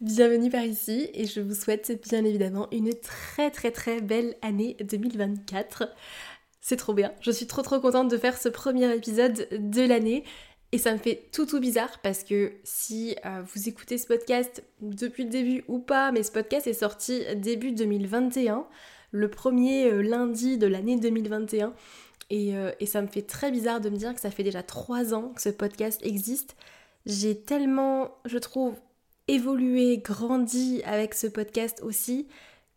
[0.00, 4.76] Bienvenue par ici et je vous souhaite bien évidemment une très très très belle année
[4.80, 5.88] 2024.
[6.60, 10.24] C'est trop bien, je suis trop trop contente de faire ce premier épisode de l'année
[10.72, 14.64] et ça me fait tout tout bizarre parce que si euh, vous écoutez ce podcast
[14.80, 18.66] depuis le début ou pas, mais ce podcast est sorti début 2021,
[19.12, 21.72] le premier euh, lundi de l'année 2021.
[22.30, 24.62] Et, euh, et, ça me fait très bizarre de me dire que ça fait déjà
[24.62, 26.56] trois ans que ce podcast existe.
[27.04, 28.74] J'ai tellement, je trouve,
[29.28, 32.26] évolué, grandi avec ce podcast aussi,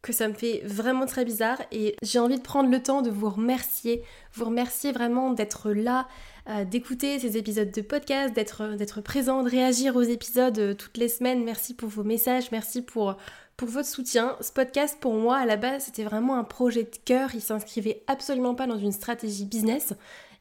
[0.02, 3.10] que ça me fait vraiment très bizarre et j'ai envie de prendre le temps de
[3.10, 4.04] vous remercier,
[4.34, 6.08] vous remercier vraiment d'être là,
[6.50, 11.10] euh, d'écouter ces épisodes de podcast, d'être, présent, de réagir aux épisodes euh, toutes les
[11.10, 11.44] semaines.
[11.44, 13.18] Merci pour vos messages, merci pour,
[13.58, 14.38] pour votre soutien.
[14.40, 18.04] Ce podcast pour moi à la base c'était vraiment un projet de cœur, il s'inscrivait
[18.08, 19.94] absolument pas dans une stratégie business.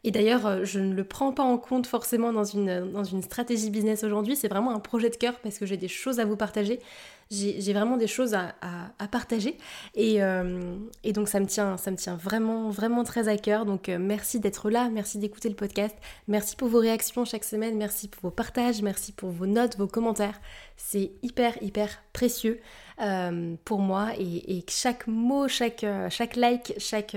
[0.06, 3.22] Et d'ailleurs, euh, je ne le prends pas en compte forcément dans une, dans une
[3.22, 4.36] stratégie business aujourd'hui.
[4.36, 6.78] C'est vraiment un projet de cœur parce que j'ai des choses à vous partager.
[7.32, 8.54] J'ai vraiment des choses à,
[9.00, 9.58] à, partager.
[9.96, 13.66] Et, euh, et, donc, ça me, tient, ça me tient vraiment, vraiment très à cœur.
[13.66, 14.88] Donc, euh, merci d'être là.
[14.90, 15.96] Merci d'écouter le podcast.
[16.28, 17.76] Merci pour vos réactions chaque semaine.
[17.76, 18.82] Merci pour vos partages.
[18.82, 20.40] Merci pour vos notes, vos commentaires.
[20.76, 22.60] C'est hyper, hyper précieux
[23.64, 24.10] pour moi.
[24.16, 27.16] Et, et, chaque mot, chaque, chaque like, chaque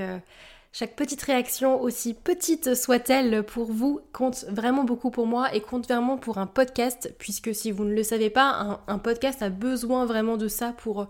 [0.72, 5.88] chaque petite réaction, aussi petite soit-elle pour vous, compte vraiment beaucoup pour moi et compte
[5.88, 10.06] vraiment pour un podcast, puisque si vous ne le savez pas, un, podcast a besoin
[10.06, 11.08] vraiment de ça pour,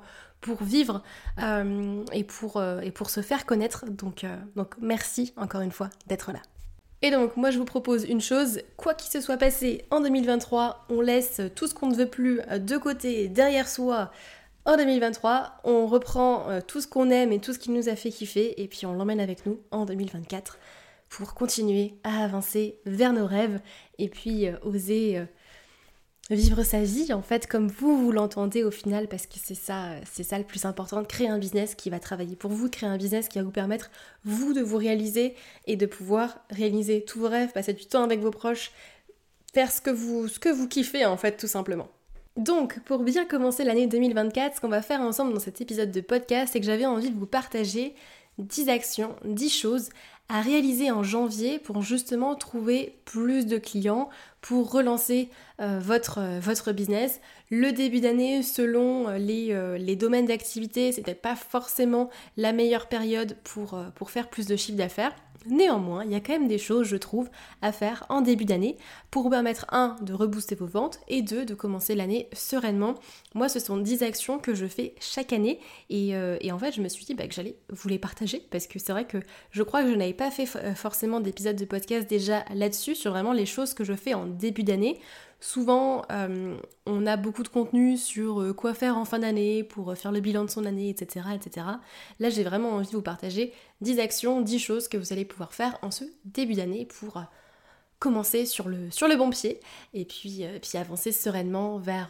[0.61, 1.03] vivre
[1.43, 3.85] euh, et, pour, euh, et pour se faire connaître.
[3.89, 6.39] Donc, euh, donc merci encore une fois d'être là.
[7.01, 10.85] Et donc moi je vous propose une chose, quoi qu'il se soit passé en 2023,
[10.89, 14.11] on laisse tout ce qu'on ne veut plus de côté, derrière soi,
[14.65, 17.95] en 2023, on reprend euh, tout ce qu'on aime et tout ce qui nous a
[17.95, 20.57] fait kiffer et puis on l'emmène avec nous en 2024
[21.07, 23.61] pour continuer à avancer vers nos rêves
[23.97, 25.25] et puis euh, oser euh,
[26.29, 29.93] vivre sa vie en fait comme vous vous l'entendez au final parce que c'est ça
[30.05, 32.97] c'est ça le plus important créer un business qui va travailler pour vous, créer un
[32.97, 33.89] business qui va vous permettre
[34.25, 38.19] vous de vous réaliser et de pouvoir réaliser tous vos rêves, passer du temps avec
[38.19, 38.71] vos proches,
[39.53, 41.87] faire ce que vous ce que vous kiffez en fait tout simplement.
[42.39, 45.99] Donc, pour bien commencer l'année 2024, ce qu'on va faire ensemble dans cet épisode de
[45.99, 47.93] podcast, c'est que j'avais envie de vous partager
[48.37, 49.89] 10 actions, 10 choses
[50.29, 54.07] à réaliser en janvier pour justement trouver plus de clients,
[54.39, 55.27] pour relancer
[55.59, 57.19] euh, votre, euh, votre business.
[57.49, 63.35] Le début d'année, selon euh, les, les domaines d'activité, c'était pas forcément la meilleure période
[63.43, 65.13] pour, pour faire plus de chiffre d'affaires.
[65.45, 67.29] Néanmoins, il y a quand même des choses, je trouve,
[67.61, 68.77] à faire en début d'année
[69.11, 72.95] pour vous permettre, un, de rebooster vos ventes et deux, de commencer l'année sereinement.
[73.35, 76.81] Moi, ce sont 10 actions que je fais chaque année et, euh, en fait, je
[76.81, 79.17] me suis dit bah, que j'allais vous les partager parce que c'est vrai que
[79.51, 80.45] je crois que je n'avais pas fait
[80.75, 84.63] forcément d'épisode de podcast déjà là-dessus, sur vraiment les choses que je fais en début
[84.63, 84.99] d'année.
[85.41, 89.91] Souvent, euh, on a beaucoup de contenu sur euh, quoi faire en fin d'année pour
[89.91, 91.27] euh, faire le bilan de son année, etc.
[91.33, 91.65] etc.
[92.19, 95.53] Là, j'ai vraiment envie de vous partager 10 actions, 10 choses que vous allez pouvoir
[95.53, 97.23] faire en ce début d'année pour
[97.99, 99.61] commencer sur le, bon pied
[99.93, 102.09] et puis, puis avancer sereinement vers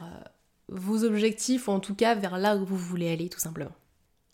[0.68, 3.72] vos objectifs ou en tout cas vers là où vous voulez aller tout simplement.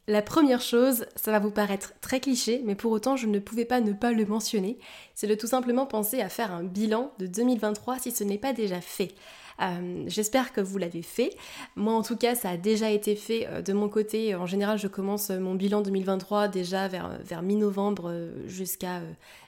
[0.07, 3.65] La première chose, ça va vous paraître très cliché, mais pour autant je ne pouvais
[3.65, 4.77] pas ne pas le mentionner,
[5.15, 8.53] c'est de tout simplement penser à faire un bilan de 2023 si ce n'est pas
[8.53, 9.15] déjà fait.
[9.61, 11.35] Euh, j'espère que vous l'avez fait.
[11.75, 14.35] Moi en tout cas ça a déjà été fait euh, de mon côté.
[14.35, 19.01] En général je commence mon bilan 2023 déjà vers, mi-novembre euh, jusqu'à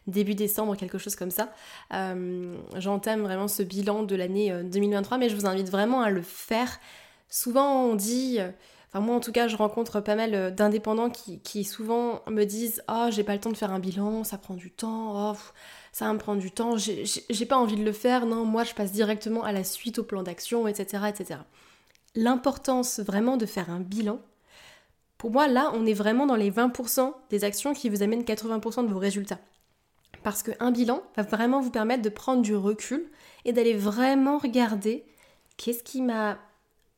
[0.07, 1.53] début décembre, quelque chose comme ça.
[2.77, 6.79] J'entame vraiment ce bilan de l'année 2023 mais je vous invite vraiment à le faire.
[7.29, 8.39] Souvent on dit
[8.87, 13.07] Enfin, moi, en tout cas, je rencontre pas mal d'indépendants qui, souvent me disent Oh,
[13.09, 15.37] j'ai pas le temps de faire un bilan, ça prend du temps, oh,
[15.91, 18.91] ça me prendre du temps, j'ai pas envie de le faire, non, moi, je passe
[18.91, 21.39] directement à la suite au plan d'action, etc., etc.
[22.15, 24.19] L'importance vraiment de faire un bilan,
[25.17, 28.87] pour moi, là, on est vraiment dans les 20% des actions qui vous amènent 80%
[28.87, 29.39] de vos résultats.
[30.23, 33.09] Parce qu'un bilan va vraiment vous permettre de prendre du recul
[33.45, 35.05] et d'aller vraiment regarder
[35.57, 36.37] qu'est-ce qui m'a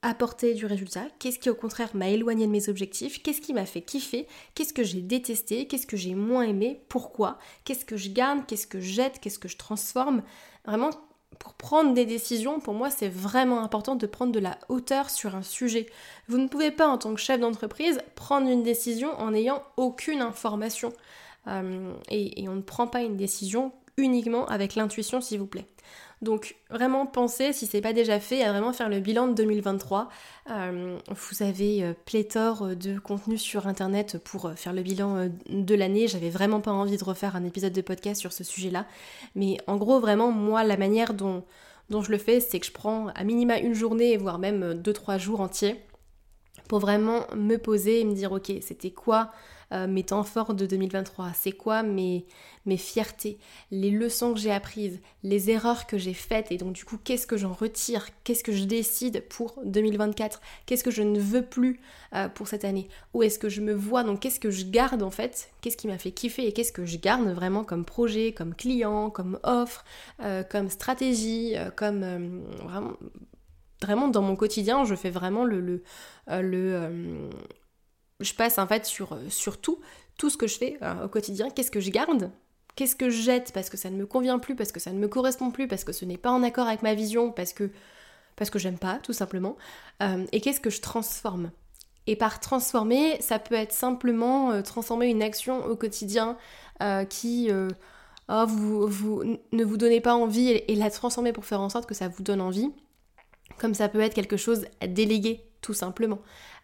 [0.02, 3.66] apporté du résultat, qu'est-ce qui au contraire m'a éloigné de mes objectifs, qu'est-ce qui m'a
[3.66, 8.10] fait kiffer, qu'est-ce que j'ai détesté, qu'est-ce que j'ai moins aimé, pourquoi, qu'est-ce que je
[8.10, 10.24] garde, qu'est-ce que je jette, qu'est-ce que je transforme.
[10.66, 10.92] Vraiment,
[11.38, 15.36] pour prendre des décisions, pour moi, c'est vraiment important de prendre de la hauteur sur
[15.36, 15.86] un sujet.
[16.28, 20.22] Vous ne pouvez pas, en tant que chef d'entreprise, prendre une décision en n'ayant aucune
[20.22, 20.94] information.
[21.48, 25.68] Euh, et, on ne prend pas une décision uniquement avec l'intuition, s'il vous plaît.
[26.22, 29.34] Donc vraiment pensez, si ce n'est pas déjà fait, à vraiment faire le bilan de
[29.34, 30.10] 2023.
[30.50, 36.08] Euh, vous avez euh, pléthore de contenus sur internet pour faire le bilan de l'année.
[36.08, 38.86] J'avais vraiment pas envie de refaire un épisode de podcast sur ce sujet-là.
[39.36, 41.46] Mais en gros, vraiment, moi, la manière dont,
[41.90, 45.20] dont je le fais, c'est que je prends à minima une journée, voire même 2-3
[45.20, 45.80] jours entiers,
[46.68, 49.32] pour vraiment me poser et me dire, ok, c'était quoi
[49.72, 52.26] euh, mes temps forts de 2023 C'est quoi mes,
[52.66, 53.38] mes fiertés,
[53.72, 56.52] les leçons que j'ai apprises, les erreurs que j'ai faites?
[56.52, 60.84] Et donc du coup qu'est-ce que j'en retire, qu'est-ce que je décide pour 2024, qu'est-ce
[60.84, 61.80] que je ne veux plus
[62.16, 65.04] euh, pour cette année, où est-ce que je me vois, donc qu'est-ce que je garde
[65.04, 66.48] en fait, qu'est-ce qui m'a fait kiffer?
[66.48, 69.86] Et qu'est-ce que je garde vraiment comme projet, comme client, comme offre,
[70.24, 72.44] euh, comme stratégie, comme
[73.82, 75.62] vraiment dans mon quotidien, je fais vraiment le,
[76.28, 77.30] le,
[78.20, 79.80] je passe en fait sur, euh, sur tout,
[80.18, 82.32] tout ce que je fais euh, au quotidien, qu'est-ce que je garde,
[82.76, 83.52] qu'est-ce que je jette?
[83.54, 85.84] Parce que ça ne me convient plus, parce que ça ne me correspond plus, parce
[85.84, 87.70] que ce n'est pas en accord avec ma vision, parce que,
[88.36, 89.58] parce que j'aime pas, tout simplement,
[90.02, 91.52] euh, et qu'est-ce que je transforme?
[92.08, 96.38] Et par transformer, ça peut être simplement transformer une action au quotidien
[97.08, 101.62] qui oh, vous, vous, ne vous donnez pas envie et, et la transformer pour faire
[101.62, 102.72] en sorte que ça vous donne envie.
[103.60, 106.20] Comme ça peut être quelque chose à déléguer, tout simplement.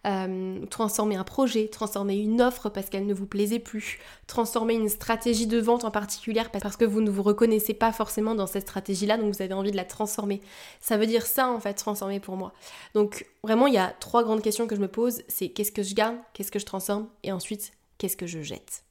[0.05, 3.97] Euh, transformer un projet, transformer une offre parce qu'elle ne vous plaisait plus,
[4.27, 8.35] transformer une stratégie de vente en particulier parce que vous ne vous reconnaissez pas forcément
[8.35, 10.41] dans cette stratégie-là, donc vous avez envie de la transformer.
[10.79, 12.53] Ça veut dire ça en fait, transformer pour moi.
[12.93, 15.81] Donc vraiment, il y a trois grandes questions que je me pose, c'est qu'est-ce que
[15.81, 18.83] je garde, qu'est-ce que je transforme, et ensuite, qu'est-ce que je jette?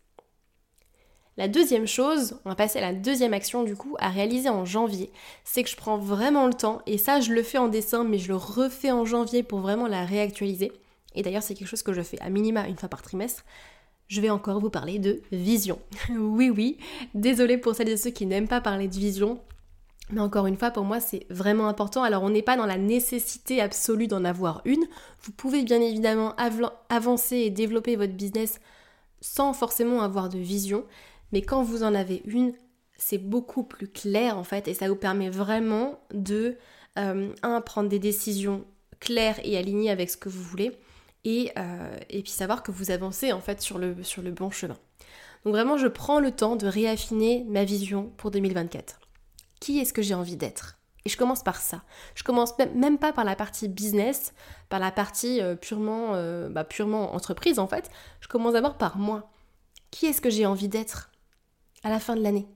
[1.36, 4.64] La deuxième chose, on va passer à la deuxième action du coup à réaliser en
[4.64, 5.12] janvier,
[5.44, 8.18] c'est que je prends vraiment le temps, et ça je le fais en décembre, mais
[8.18, 10.72] je le refais en janvier pour vraiment la réactualiser
[11.14, 13.44] et d'ailleurs c'est quelque chose que je fais à minima une fois par trimestre,
[14.08, 15.78] je vais encore vous parler de vision.
[16.10, 16.78] oui oui,
[17.14, 19.40] désolé pour celles et ceux qui n'aiment pas parler de vision,
[20.10, 22.02] mais encore une fois, pour moi, c'est vraiment important.
[22.02, 24.84] Alors, on n'est pas dans la nécessité absolue d'en avoir une.
[25.22, 26.34] Vous pouvez bien évidemment
[26.90, 28.60] avancer et développer votre business
[29.22, 30.84] sans forcément avoir de vision.
[31.32, 32.52] Mais quand vous en avez une,
[32.98, 36.56] c'est beaucoup plus clair en fait et ça vous permet vraiment de,
[36.98, 38.64] euh, un, prendre des décisions
[39.00, 40.72] claires et alignées avec ce que vous voulez
[41.26, 44.76] euh, et, puis savoir que vous avancez en fait sur le, sur le bon chemin.
[45.44, 49.00] Donc vraiment, je prends le temps de réaffiner ma vision pour 2024.
[49.60, 50.78] Qui est-ce que j'ai envie d'être?
[51.06, 51.82] Et je commence par ça.
[52.14, 54.32] Je commence même pas par la partie business,
[54.68, 57.90] par la partie euh, purement, euh, bah, purement entreprise en fait.
[58.20, 59.30] Je commence d'abord par moi.
[59.90, 61.10] Qui est-ce que j'ai envie d'être
[61.82, 62.48] à la fin de l'année?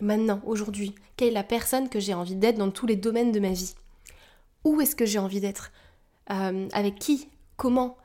[0.00, 3.40] Maintenant, aujourd'hui, quelle est la personne que j'ai envie d'être dans tous les domaines de
[3.40, 3.74] ma vie?
[4.64, 5.72] Où est-ce que j'ai envie d'être?
[6.26, 7.28] Avec qui?
[7.56, 7.96] Comment?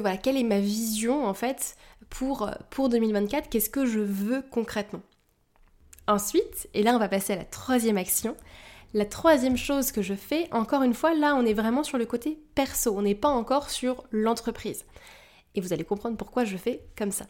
[0.00, 1.76] Voilà, quelle est ma vision en fait
[2.10, 5.02] pour, pour 2024 Qu'est-ce que je veux concrètement?
[6.06, 8.36] Ensuite, et là on va passer à la troisième action.
[8.94, 12.06] La troisième chose que je fais, encore une fois, là on est vraiment sur le
[12.06, 14.84] côté perso, on n'est pas encore sur l'entreprise.
[15.54, 17.26] Et vous allez comprendre pourquoi je fais comme ça.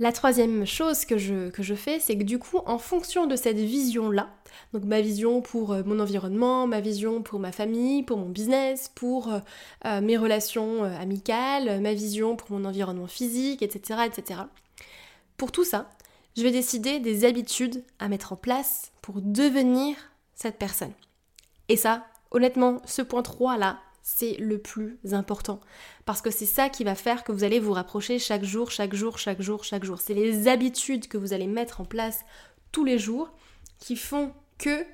[0.00, 3.34] La troisième chose que je, que je fais, c'est que du coup, en fonction de
[3.34, 4.30] cette vision-là,
[4.72, 8.90] donc ma vision pour euh, mon environnement, ma vision pour ma famille, pour mon business,
[8.94, 9.40] pour euh,
[9.86, 14.40] euh, mes relations amicales, ma vision pour mon environnement physique, etc., etc.
[15.36, 15.90] Pour tout ça,
[16.36, 19.96] je vais décider des habitudes à mettre en place pour devenir
[20.34, 20.92] cette personne.
[21.68, 23.78] Et ça, honnêtement, ce point 3 là,
[24.10, 25.60] c'est le plus important.
[26.06, 28.94] Parce que c'est ça qui va faire que vous allez vous rapprocher chaque jour, chaque
[28.94, 30.00] jour, chaque jour, chaque jour.
[30.00, 32.20] C'est les habitudes que vous allez mettre en place
[32.72, 33.30] tous les jours
[33.78, 34.84] qui font que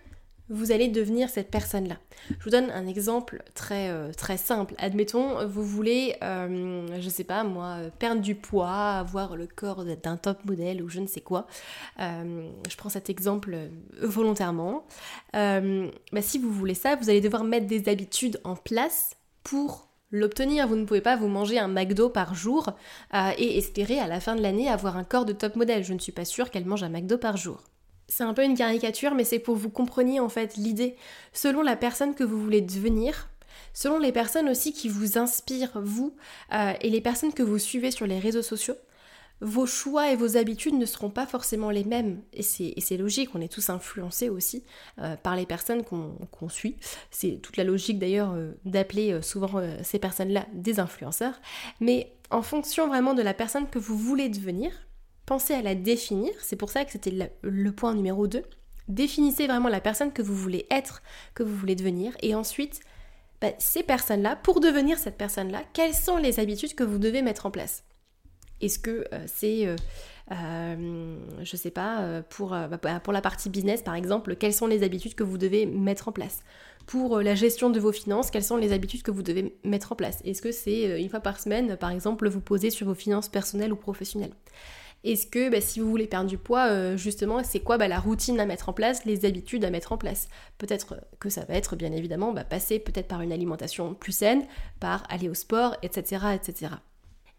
[0.50, 1.96] vous allez devenir cette personne-là.
[2.38, 4.74] Je vous donne un exemple très, euh, très simple.
[4.76, 10.18] Admettons, vous voulez, euh, je sais pas moi, perdre du poids, avoir le corps d'un
[10.18, 11.46] top modèle ou je ne sais quoi.
[12.00, 13.56] Euh, je prends cet exemple
[14.02, 14.86] volontairement.
[15.32, 15.62] Bah,
[16.20, 20.66] si vous voulez ça, vous allez devoir mettre des habitudes en place pour l'obtenir.
[20.66, 22.70] Vous ne pouvez pas vous manger un McDo par jour
[23.14, 25.84] euh, et espérer à la fin de l'année avoir un corps de top modèle.
[25.84, 27.62] Je ne suis pas sûre qu'elle mange un McDo par jour.
[28.08, 30.96] C'est un peu une caricature, mais c'est pour que vous compreniez en fait l'idée.
[31.32, 33.28] Selon la personne que vous voulez devenir,
[33.72, 36.14] selon les personnes aussi qui vous inspirent, vous,
[36.52, 38.76] euh, et les personnes que vous suivez sur les réseaux sociaux,
[39.40, 42.22] vos choix et vos habitudes ne seront pas forcément les mêmes.
[42.32, 44.64] Et c'est logique, on est tous influencés aussi
[45.00, 46.76] euh, par les personnes qu'on suit.
[47.10, 51.40] C'est toute la logique d'ailleurs euh, d'appeler souvent ces personnes-là des influenceurs.
[51.80, 54.70] Mais en fonction vraiment de la personne que vous voulez devenir,
[55.26, 56.32] pensez à la définir.
[56.40, 58.42] C'est pour ça que c'était le, point numéro 2.
[58.88, 61.02] Définissez vraiment la personne que vous voulez être,
[61.34, 62.14] que vous voulez devenir.
[62.22, 62.80] Et ensuite,
[63.40, 67.46] bah, ces personnes-là, pour devenir cette personne-là, quelles sont les habitudes que vous devez mettre
[67.46, 67.84] en place?
[68.60, 69.76] Est-ce que euh, c'est, euh,
[70.32, 74.82] euh, je sais pas, pour, bah, pour la partie business par exemple, quelles sont les
[74.82, 76.42] habitudes que vous devez mettre en place?
[76.86, 79.96] Pour la gestion de vos finances, quelles sont les habitudes que vous devez mettre en
[79.96, 80.20] place?
[80.24, 83.72] Est-ce que c'est une fois par semaine, par exemple, vous poser sur vos finances personnelles
[83.72, 84.34] ou professionnelles?
[85.04, 88.00] Est-ce que bah, si vous voulez perdre du poids, euh, justement, c'est quoi bah, la
[88.00, 90.28] routine à mettre en place, les habitudes à mettre en place?
[90.58, 94.44] Peut-être que ça va être, bien évidemment, bah, passer peut-être par une alimentation plus saine,
[94.80, 96.26] par aller au sport, etc.
[96.34, 96.74] etc.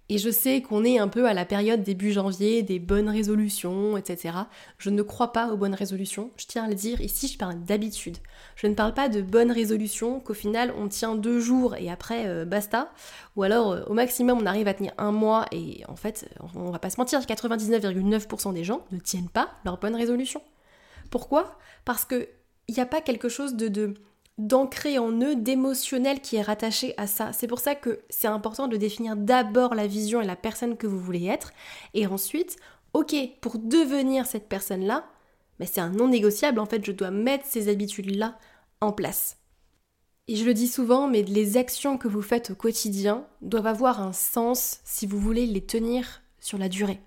[0.07, 3.97] Et je sais qu'on est un peu à la période début janvier des bonnes résolutions,
[3.97, 4.37] etc.
[4.77, 6.29] Je ne crois pas aux bonnes résolutions.
[6.37, 8.17] Je tiens à le dire, ici je parle d'habitude.
[8.55, 12.27] Je ne parle pas de bonnes résolutions qu'au final on tient deux jours et après
[12.27, 12.91] euh, basta.
[13.35, 16.69] Ou alors euh, au maximum on arrive à tenir un mois et en fait on
[16.69, 20.41] va pas se mentir, 99,9% des gens ne tiennent pas leurs bonnes résolutions.
[21.09, 21.57] Pourquoi?
[21.83, 22.29] Parce que
[22.67, 23.95] il n'y a pas quelque chose de
[24.37, 27.31] d'ancrer en eux d'émotionnel qui est rattaché à ça.
[27.31, 30.87] C'est pour ça que c'est important de définir d'abord la vision et la personne que
[30.87, 31.53] vous voulez être,
[31.93, 32.57] et ensuite,
[32.93, 35.05] ok, pour devenir cette personne-là,
[35.59, 38.37] mais c'est un non négociable, en fait, je dois mettre ces habitudes-là
[38.81, 39.37] en place.
[40.27, 44.01] Et je le dis souvent, mais les actions que vous faites au quotidien doivent avoir
[44.01, 46.99] un sens si vous voulez les tenir sur la durée.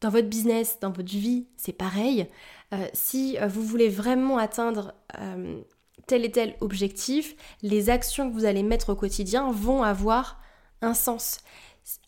[0.00, 2.26] Dans votre business, dans votre vie, c'est pareil.
[2.74, 5.62] Euh, si euh, vous voulez vraiment atteindre euh,
[6.06, 10.40] tel et tel objectif, les actions que vous allez mettre au quotidien vont avoir
[10.82, 11.38] un sens.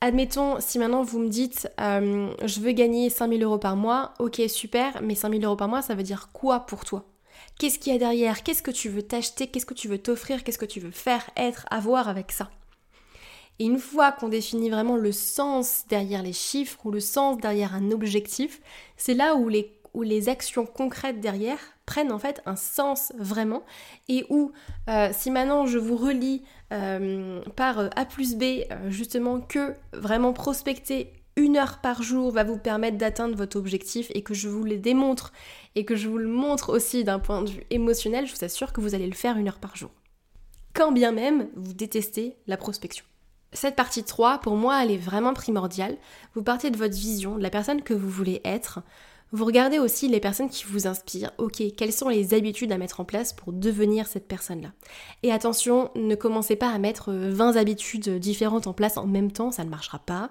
[0.00, 4.43] Admettons, si maintenant vous me dites euh, je veux gagner 5000 euros par mois, ok
[4.49, 7.05] super, mais 5000 euros par mois ça veut dire quoi pour toi?
[7.59, 8.43] Qu'est-ce qu'il y a derrière?
[8.43, 9.47] Qu'est-ce que tu veux t'acheter?
[9.47, 10.43] Qu'est-ce que tu veux t'offrir?
[10.43, 12.50] Qu'est-ce que tu veux faire, être, avoir avec ça?
[13.61, 17.75] Et une fois qu'on définit vraiment le sens derrière les chiffres ou le sens derrière
[17.75, 18.61] un objectif,
[18.97, 23.62] c'est là où les où les actions concrètes derrière prennent en fait un sens vraiment
[24.11, 24.52] et où
[24.90, 30.35] euh, si maintenant je vous relis euh, par A plus B euh, justement que vraiment
[30.35, 34.64] prospecter une heure par jour va vous permettre d'atteindre votre objectif et que je vous
[34.64, 35.33] le démontre
[35.76, 38.75] et que je vous le montre aussi d'un point de vue émotionnel, je vous assure
[38.75, 39.90] que vous allez le faire une heure par jour.
[40.75, 43.07] Quand bien même vous détestez la prospection.
[43.54, 45.97] Cette partie 3, pour moi, elle est vraiment primordiale.
[46.35, 48.80] Vous partez de votre vision, de la personne que vous voulez être,
[49.32, 51.32] vous regardez aussi les personnes qui vous inspirent.
[51.38, 54.73] Ok, quelles sont les habitudes à mettre en place pour devenir cette personne-là?
[55.23, 59.30] Et attention, ne commencez pas à mettre 20 euh, habitudes différentes en place en même
[59.30, 60.30] temps, ça ne marchera pas.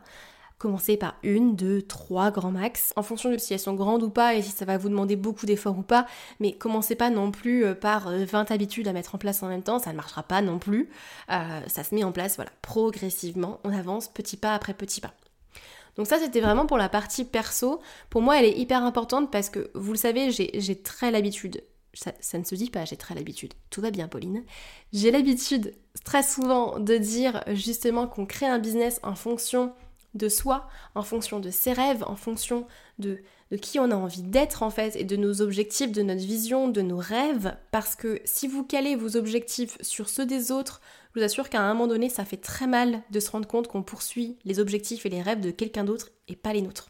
[0.57, 4.09] Commencez par une, deux, trois grand max, en fonction de si elles sont grandes ou
[4.09, 6.07] pas et si ça va vous demander beaucoup d'efforts ou pas.
[6.39, 9.47] Mais commencez pas non plus euh, par 20 euh, habitudes à mettre en place en
[9.47, 10.89] même temps, ça ne marchera pas non plus.
[11.27, 15.13] ça se met en place, voilà, progressivement, on avance petit pas après petit pas.
[15.97, 17.81] Donc ça, c'était vraiment pour la partie perso.
[18.09, 21.63] Pour moi, elle est hyper importante parce que, vous le savez, j'ai très l'habitude.
[21.93, 23.53] Ça, ne se dit pas, j'ai très l'habitude.
[23.71, 24.43] Tout va bien, Pauline.
[24.93, 25.73] J'ai l'habitude
[26.05, 29.73] très souvent de dire justement qu'on crée un business en fonction
[30.13, 32.67] de soi, en fonction de ses rêves, en fonction
[32.99, 33.19] de,
[33.51, 36.67] de qui on a envie d'être en fait, et de nos objectifs, de notre vision,
[36.67, 37.55] de nos rêves.
[37.71, 40.81] Parce que si vous calez vos objectifs sur ceux des autres,
[41.17, 43.83] vous assure qu'à un moment donné, ça fait très mal de se rendre compte qu'on
[43.83, 46.89] poursuit les objectifs et les rêves de quelqu'un d'autre et pas les nôtres.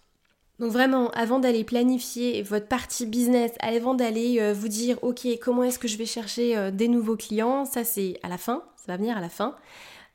[0.59, 5.63] Donc vraiment, avant d'aller planifier votre partie business, avant d'aller euh, vous dire, ok, comment
[5.63, 8.85] est-ce que je vais chercher euh, des nouveaux clients, ça c'est à la fin, ça
[8.87, 9.55] va venir à la fin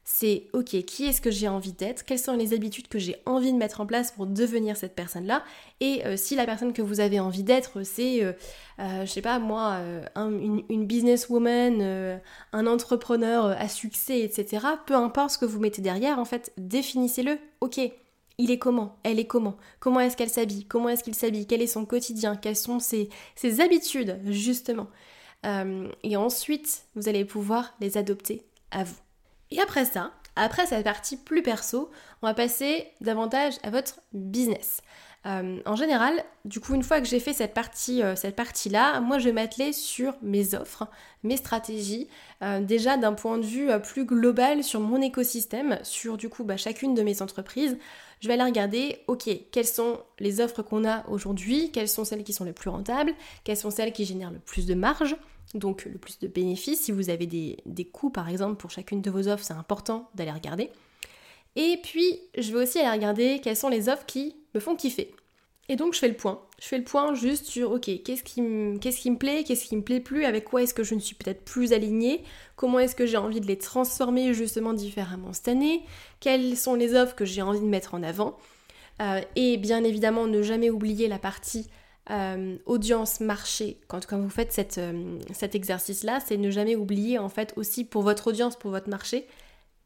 [0.04, 3.52] c'est ok, qui est-ce que j'ai envie d'être, quelles sont les habitudes que j'ai envie
[3.52, 5.44] de mettre en place pour devenir cette personne-là,
[5.80, 8.32] et euh, si la personne que vous avez envie d'être, c'est, euh,
[8.80, 9.78] euh, je sais pas moi,
[10.16, 12.20] une, businesswoman,
[12.52, 17.38] un entrepreneur à succès, etc., peu importe ce que vous mettez derrière, en fait, définissez-le,
[17.60, 17.80] ok.
[18.38, 18.98] Il est comment?
[19.04, 19.56] Elle est comment?
[19.78, 20.64] Comment est-ce qu'elle s'habille?
[20.64, 21.46] Comment est-ce qu'il s'habille?
[21.46, 22.34] Quel est son quotidien?
[22.34, 23.10] Quelles sont ses
[23.60, 24.88] habitudes, justement?
[26.02, 28.96] Et ensuite, vous allez pouvoir les adopter à vous.
[29.52, 31.90] Et après ça, Après cette partie plus perso,
[32.22, 34.80] on va passer davantage à votre business.
[35.26, 39.00] Euh, en général, du coup, une fois que j'ai fait cette partie, euh, cette partie-là,
[39.00, 40.88] moi, je vais m'atteler sur mes offres,
[41.22, 42.08] mes stratégies,
[42.42, 46.56] euh, déjà d'un point de vue plus global sur mon écosystème, sur du coup, bah,
[46.56, 47.76] chacune de mes entreprises.
[48.20, 52.24] Je vais aller regarder, ok, quelles sont les offres qu'on a aujourd'hui, quelles sont celles
[52.24, 53.12] qui sont les plus rentables,
[53.44, 55.16] quelles sont celles qui génèrent le plus de marge,
[55.54, 56.80] donc le plus de bénéfices.
[56.80, 60.30] Si vous avez des, coûts, par exemple, pour chacune de vos offres, c'est important d'aller
[60.30, 60.70] regarder.
[61.56, 65.14] Et puis, je vais aussi aller regarder quelles sont les offres qui me font kiffer.
[65.68, 66.40] Et donc, je fais le point.
[66.60, 69.64] Je fais le point juste sur, ok, qu'est-ce qui, me, qu'est-ce qui me plaît, qu'est-ce
[69.64, 72.24] qui me plaît plus, avec quoi est-ce que je ne suis peut-être plus alignée,
[72.56, 75.82] comment est-ce que j'ai envie de les transformer justement différemment cette année,
[76.20, 78.38] quelles sont les offres que j'ai envie de mettre en avant.
[79.00, 81.68] Euh, et bien évidemment, ne jamais oublier la partie
[82.10, 87.28] euh, audience marché quand, quand vous faites euh, cet exercice-là, c'est ne jamais oublier en
[87.28, 89.28] fait aussi pour votre audience, pour votre marché,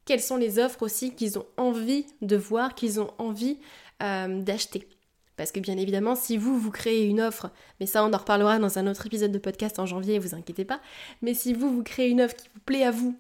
[0.07, 3.59] quelles sont les offres aussi qu'ils ont envie de voir, qu'ils ont envie
[4.03, 4.89] euh, d'acheter.
[5.37, 8.59] Parce que bien évidemment, si vous, vous créez une offre, mais ça on en reparlera
[8.59, 10.81] dans un autre épisode de podcast en janvier, vous inquiétez pas,
[11.21, 13.15] mais si vous, vous créez une offre qui vous plaît à vous,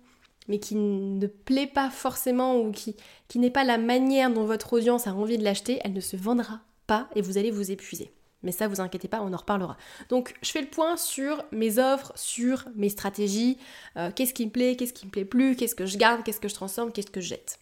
[0.48, 2.94] mais qui ne plaît pas forcément ou qui
[3.34, 6.60] n'est pas la manière dont votre audience a envie de l'acheter, elle ne se vendra
[6.86, 8.15] pas et vous allez vous épuiser.
[8.46, 9.76] Mais ça, vous inquiétez pas, on en reparlera.
[10.08, 13.58] Donc, je fais le point sur mes offres, sur mes stratégies,
[13.96, 16.38] euh, qu'est-ce qui me plaît, qu'est-ce qui me plaît plus, qu'est-ce que je garde, qu'est-ce
[16.38, 17.58] que je transforme, qu'est-ce que je jette.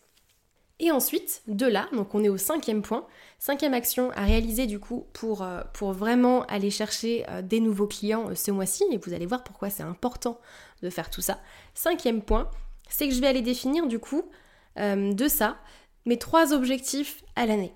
[0.80, 3.06] Et ensuite, de là, donc on est au cinquième point,
[3.38, 8.34] cinquième action à réaliser du coup pour, euh, vraiment aller chercher euh, des nouveaux clients
[8.34, 10.38] ce mois-ci, et vous allez voir pourquoi c'est important
[10.82, 11.40] de faire tout ça.
[11.72, 12.50] Cinquième point,
[12.90, 14.30] c'est que je vais aller définir du coup
[14.76, 15.56] de ça
[16.04, 17.72] mes trois objectifs à l'année.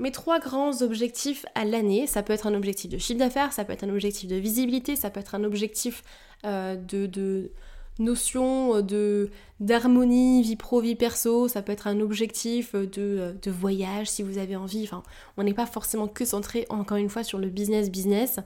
[0.00, 3.64] Mes trois grands objectifs à l'année, ça peut être un objectif de chiffre d'affaires, ça
[3.64, 6.02] peut être un objectif de visibilité, ça peut être un objectif
[6.44, 7.52] euh, de,
[8.00, 14.08] notion de d'harmonie, vie pro, vie perso, ça peut être un objectif de, de voyage
[14.08, 14.82] si vous avez envie.
[14.82, 15.04] Enfin,
[15.36, 18.40] on n'est pas forcément que centré encore une fois sur le business business.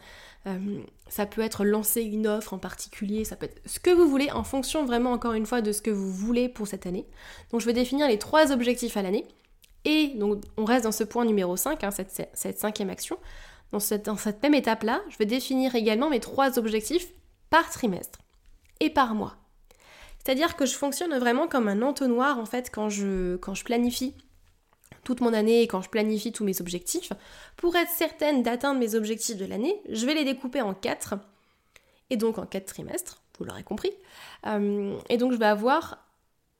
[0.46, 0.58] Euh,
[1.08, 4.30] ça peut être lancer une offre en particulier, ça peut être ce que vous voulez
[4.30, 7.06] en fonction vraiment encore une fois de ce que vous voulez pour cette année.
[7.50, 9.24] Donc je vais définir les trois objectifs à l'année.
[9.84, 13.18] Et donc on reste dans ce point numéro 5, hein, cette, cinquième action.
[13.72, 14.08] Dans cette,
[14.42, 17.08] même étape-là, je vais définir également mes trois objectifs
[17.50, 18.18] par trimestre
[18.80, 19.36] et par mois.
[20.18, 24.14] C'est-à-dire que je fonctionne vraiment comme un entonnoir en fait quand je, quand je planifie
[25.04, 27.12] toute mon année et quand je planifie tous mes objectifs.
[27.56, 31.14] Pour être certaine d'atteindre mes objectifs de l'année, je vais les découper en quatre
[32.10, 33.92] et donc en quatre trimestres, vous l'aurez compris.
[34.46, 36.04] Euh, et donc je vais avoir,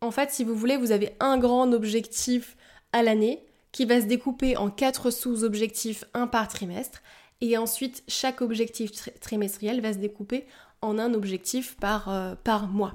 [0.00, 2.56] en fait, si vous voulez, vous avez un grand objectif
[2.92, 7.02] à l'année qui va se découper en quatre sous-objectifs, un par trimestre,
[7.40, 10.46] et ensuite chaque objectif trimestriel va se découper
[10.80, 12.94] en un objectif par, euh, par mois.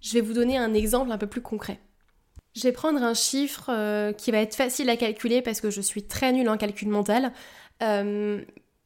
[0.00, 1.80] Je vais vous donner un exemple un peu plus concret.
[2.54, 5.80] Je vais prendre un chiffre euh, qui va être facile à calculer parce que je
[5.80, 7.32] suis très nulle en calcul mental.
[7.82, 8.40] Euh,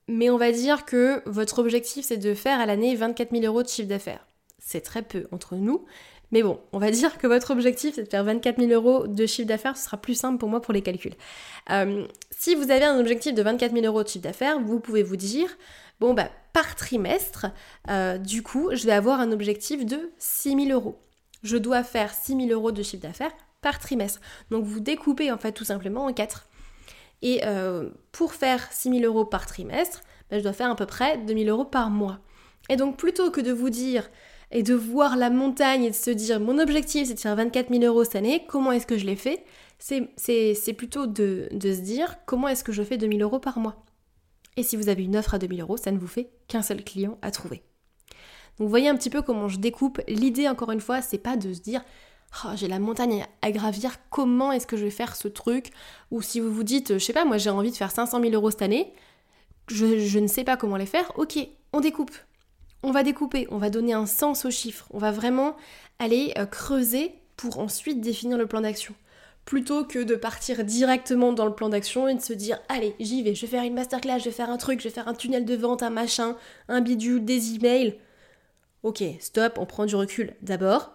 [0.09, 3.63] mais on va dire que votre objectif c'est de faire à l'année 24 000 euros
[3.63, 4.27] de chiffre d'affaires.
[4.59, 5.85] C'est très peu entre nous,
[6.33, 9.27] mais bon, on va dire que votre objectif c'est de faire 24 000 euros de
[9.27, 11.15] chiffre d'affaires, ce sera plus simple pour moi pour les calculs.
[11.71, 15.03] Euh, si vous avez un objectif de 24 000 euros de chiffre d'affaires, vous pouvez
[15.03, 15.49] vous dire,
[15.99, 17.47] bon bah par trimestre,
[17.89, 20.99] euh, du coup, je vais avoir un objectif de 6 000 euros.
[21.43, 24.21] Je dois faire 6 000 euros de chiffre d'affaires par trimestre.
[24.51, 26.47] Donc vous découpez en fait tout simplement en 4.
[27.23, 30.87] Et euh, pour faire 6 000 euros par trimestre, bah, je dois faire à peu
[30.87, 32.19] près 2 000 euros par mois.
[32.69, 34.09] Et donc plutôt que de vous dire
[34.51, 37.71] et de voir la montagne et de se dire mon objectif c'est de faire 24
[37.71, 39.45] 000 euros cette année, comment est-ce que je l'ai fait?
[39.79, 43.85] C'est plutôt de, se dire comment est-ce que je fais 2000 euros par mois?
[44.57, 46.85] Et si vous avez une offre à 2000 euros, ça ne vous fait qu'un seul
[46.85, 47.63] client à trouver.
[48.59, 50.01] Donc voyez un petit peu comment je découpe.
[50.07, 51.83] L'idée encore une fois, c'est pas de se dire
[52.45, 55.71] oh, j'ai la montagne à gravir, comment est-ce que je vais faire ce truc?
[56.11, 58.33] Ou si vous vous dites, je sais pas, moi j'ai envie de faire 500 000
[58.35, 58.93] euros cette année,
[59.69, 61.39] je ne sais pas comment les faire, ok,
[61.73, 62.11] on découpe
[62.83, 65.57] on va découper, on va donner un sens aux chiffres, on va vraiment
[65.99, 68.95] aller euh, creuser pour ensuite définir le plan d'action.
[69.45, 73.23] Plutôt que de partir directement dans le plan d'action et de se dire allez, j'y
[73.23, 75.15] vais, je vais faire une masterclass, je vais faire un truc, je vais faire un
[75.15, 76.37] tunnel de vente, un machin,
[76.69, 77.99] un bidule, des emails.
[78.83, 80.93] Ok, stop, on prend du recul d'abord.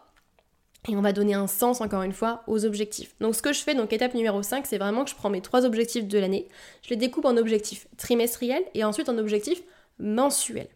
[0.87, 3.15] Et on va donner un sens, encore une fois, aux objectifs.
[3.19, 5.41] Donc ce que je fais, donc étape numéro 5, c'est vraiment que je prends mes
[5.41, 6.47] trois objectifs de l'année,
[6.83, 9.63] je les découpe en objectifs trimestriels et ensuite en objectifs
[9.97, 10.69] mensuels.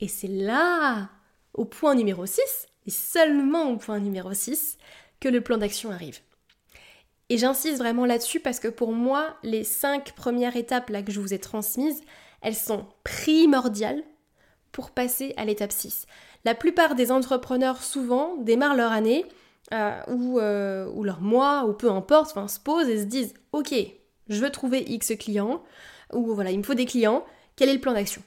[0.00, 1.10] Et c'est là,
[1.54, 2.40] au point numéro 6,
[2.86, 4.78] et seulement au point numéro 6,
[5.20, 6.18] que le plan d'action arrive.
[7.28, 11.20] Et j'insiste vraiment là-dessus parce que pour moi, les cinq premières étapes là que je
[11.20, 12.00] vous ai transmises,
[12.42, 14.02] elles sont primordiales
[14.72, 16.06] pour passer à l'étape 6.
[16.44, 19.26] La plupart des entrepreneurs souvent démarrent leur année
[20.08, 23.74] ou, ou leur mois, ou peu importe, enfin, se posent et se disent, ok,
[24.28, 25.62] je veux trouver X clients,
[26.12, 28.22] ou voilà, il me faut des clients, quel est le plan d'action?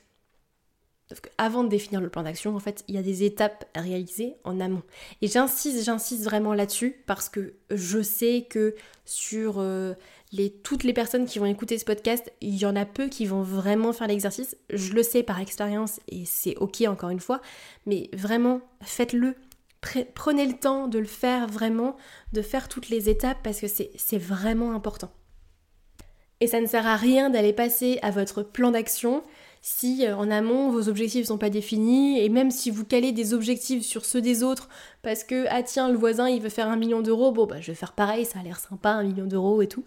[1.10, 3.82] Sauf qu'avant de définir le plan d'action, en fait, il y a des étapes à
[3.82, 4.84] réaliser en amont.
[5.22, 9.96] Et j'insiste, j'insiste vraiment là-dessus parce que je sais que sur euh,
[10.64, 13.42] toutes les personnes qui vont écouter ce podcast, il y en a peu qui vont
[13.42, 14.56] vraiment faire l'exercice.
[14.70, 17.42] Je le sais par expérience et c'est ok encore une fois,
[17.86, 19.36] mais vraiment faites-le.
[20.16, 21.98] Prenez le temps de le faire vraiment,
[22.32, 25.12] de faire toutes les étapes parce que c'est vraiment important.
[26.40, 29.24] Et ça ne sert à rien d'aller passer à votre plan d'action
[29.66, 33.14] si euh, en amont vos objectifs ne sont pas définis et même si vous calez
[33.14, 34.68] des objectifs sur ceux des autres
[35.02, 37.72] parce que ah tiens le voisin il veut faire un million d'euros bon bah je
[37.72, 39.86] vais faire pareil ça a l'air sympa un million d'euros et tout.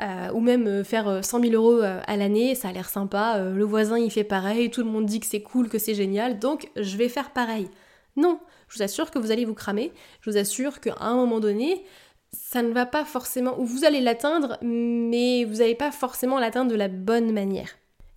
[0.00, 3.64] Euh, ou même euh, faire 100 000 euros à l'année ça a l'air sympa le
[3.64, 6.70] voisin il fait pareil tout le monde dit que c'est cool que c'est génial donc
[6.76, 7.68] je vais faire pareil.
[8.14, 9.92] Non je vous assure que vous allez vous cramer.
[10.20, 11.84] Je vous assure qu'à un moment donné
[12.32, 16.70] ça ne va pas forcément, ou vous allez l'atteindre, mais vous n'allez pas forcément l'atteindre
[16.70, 17.70] de la bonne manière.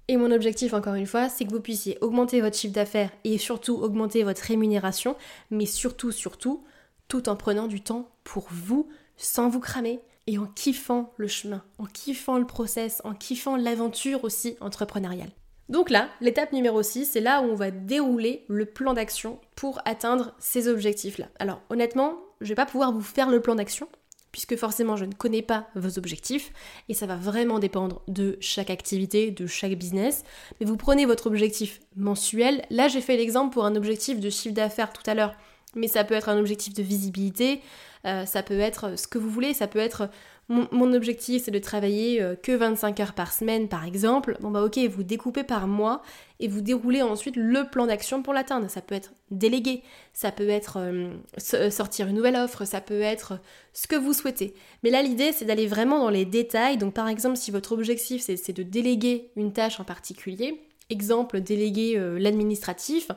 [0.10, 3.38] Et mon objectif, encore une fois, c'est que vous puissiez augmenter votre chiffre d'affaires et
[3.38, 5.15] surtout augmenter votre rémunération,
[5.52, 6.63] mais surtout, surtout,
[7.08, 11.63] tout en prenant du temps pour vous, sans vous cramer et en kiffant le chemin,
[11.78, 15.30] en kiffant le process, en kiffant l'aventure aussi entrepreneuriale.
[15.69, 19.80] Donc là, l'étape numéro 6, c'est là où on va dérouler le plan d'action pour
[19.86, 21.28] atteindre ces objectifs-là.
[21.38, 23.88] Alors honnêtement, je ne vais pas pouvoir vous faire le plan d'action,
[24.31, 26.51] puisque forcément je ne connais pas vos objectifs
[26.87, 30.23] et ça va vraiment dépendre de chaque activité, de chaque business.
[30.59, 32.65] Mais vous prenez votre objectif mensuel.
[32.69, 35.35] Là j'ai fait l'exemple pour un objectif de chiffre d'affaires tout à l'heure,
[35.75, 37.61] mais ça peut être un objectif de visibilité,
[38.05, 40.09] euh, ça peut être ce que vous voulez, ça peut être
[40.49, 44.63] mon, objectif c'est de travailler euh, que 25 heures par semaine par exemple, bon bah
[44.63, 46.01] ok, vous découpez par mois
[46.39, 48.67] et vous déroulez ensuite le plan d'action pour l'atteindre.
[48.69, 51.09] Ça peut être déléguer, ça peut être euh,
[51.53, 53.39] euh, sortir une nouvelle offre, ça peut être
[53.73, 54.55] ce que vous souhaitez.
[54.83, 56.77] Mais là l'idée c'est d'aller vraiment dans les détails.
[56.77, 61.99] Donc par exemple si votre objectif c'est de déléguer une tâche en particulier, exemple déléguer
[62.17, 63.12] l'administratif,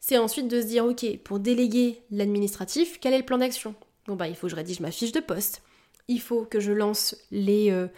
[0.00, 3.74] c'est ensuite de se dire ok, pour déléguer l'administratif, quel est le plan d'action?
[4.06, 5.62] Bon bah il faut que je rédige ma fiche de poste
[6.08, 7.88] il faut que je lance les, euh,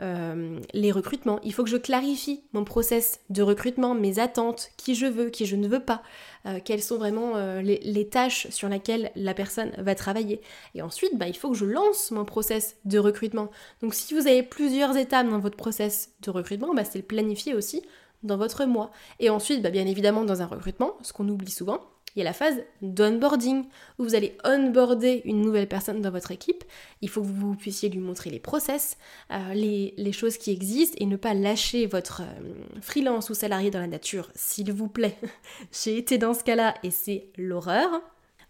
[0.00, 4.94] euh, les recrutements, il faut que je clarifie mon process de recrutement, mes attentes, qui
[4.94, 6.02] je veux, qui je ne veux pas,
[6.46, 10.40] euh, quelles sont vraiment les, tâches sur lesquelles la personne va travailler.
[10.74, 13.50] Et ensuite, bah, il faut que je lance mon process de recrutement.
[13.82, 17.54] Donc si vous avez plusieurs étapes dans votre process de recrutement, bah, c'est le planifier
[17.54, 17.82] aussi
[18.22, 18.90] dans votre mois.
[19.18, 21.80] Et ensuite, bah, bien évidemment, dans un recrutement, ce qu'on oublie souvent,
[22.14, 23.64] il y a la phase d'onboarding,
[23.98, 26.64] où vous allez onboarder une nouvelle personne dans votre équipe.
[27.02, 28.96] Il faut que vous puissiez lui montrer les process,
[29.30, 33.80] euh, les, choses qui existent, et ne pas lâcher votre euh, freelance ou salarié dans
[33.80, 35.16] la nature, s'il vous plaît.
[35.72, 37.88] J'ai été dans ce cas-là et c'est l'horreur.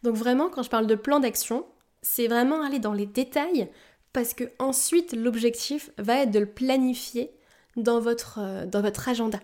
[0.03, 1.67] Donc vraiment, quand je parle de plan d'action,
[2.03, 3.69] c'est vraiment aller dans les détails,
[4.13, 7.31] parce que ensuite l'objectif va être de le planifier
[7.77, 9.39] dans votre, euh, dans votre agenda.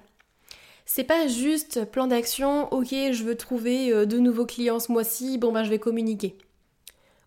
[0.86, 5.36] C'est pas juste plan d'action, ok, je veux trouver euh, de nouveaux clients ce mois-ci,
[5.36, 6.38] bon ben je vais communiquer.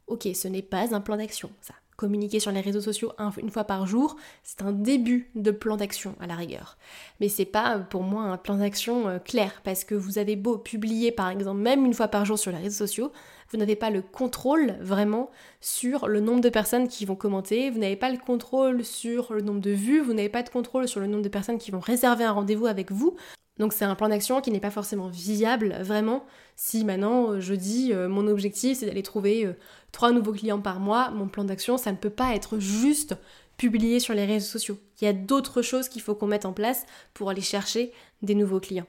[0.08, 1.76] Ok, ce n'est pas un plan d'action, ça.
[2.00, 6.16] Communiquer sur les réseaux sociaux une fois par jour, c'est un début de plan d'action
[6.22, 6.78] à la rigueur.
[7.20, 10.58] Mais c'est pas pour moi un plan d'action euh, clair, parce que vous avez beau
[10.58, 13.12] publier par exemple même une fois par jour sur les réseaux sociaux,
[13.52, 17.80] vous n'avez pas le contrôle vraiment sur le nombre de personnes qui vont commenter, vous
[17.80, 21.02] n'avez pas le contrôle sur le nombre de vues, vous n'avez pas de contrôle sur
[21.02, 23.18] le nombre de personnes qui vont réserver un rendez-vous avec vous.
[23.60, 26.26] Donc c'est un plan d'action qui n'est pas forcément viable vraiment.
[26.56, 29.54] Si maintenant euh, je dis euh, mon objectif c'est d'aller trouver euh,
[29.92, 33.16] trois nouveaux clients par mois, mon plan d'action ça ne peut pas être juste
[33.58, 34.78] publié sur les réseaux sociaux.
[35.02, 38.36] Il y a d'autres choses qu'il faut qu'on mette en place pour aller chercher des
[38.36, 38.88] nouveaux clients.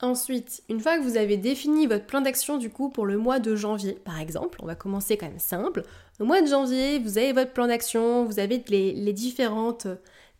[0.00, 3.38] Ensuite, une fois que vous avez défini votre plan d'action du coup pour le mois
[3.38, 5.84] de janvier, par exemple, on va commencer quand même simple.
[6.18, 9.86] Au mois de janvier, vous avez votre plan d'action, vous avez les différentes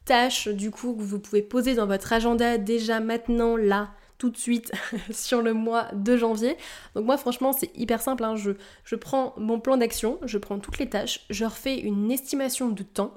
[0.04, 3.90] tâches du coup que vous pouvez poser dans votre agenda déjà maintenant là
[4.22, 4.70] tout de suite
[5.10, 6.56] sur le mois de janvier.
[6.94, 8.36] Donc moi franchement c'est hyper simple, hein.
[8.36, 8.52] je,
[8.84, 12.84] je prends mon plan d'action, je prends toutes les tâches, je refais une estimation de
[12.84, 13.14] temps.